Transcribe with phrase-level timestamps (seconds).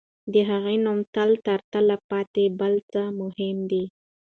[0.33, 0.99] د هغې نوم
[1.45, 3.83] تر تل پاتې بل څه مهم دی.